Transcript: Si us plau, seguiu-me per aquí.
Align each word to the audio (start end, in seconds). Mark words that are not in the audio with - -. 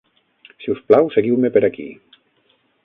Si 0.63 0.71
us 0.75 0.81
plau, 0.89 1.11
seguiu-me 1.17 1.53
per 1.59 1.65
aquí. 1.69 1.89